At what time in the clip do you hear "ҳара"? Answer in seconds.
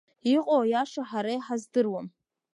1.09-1.31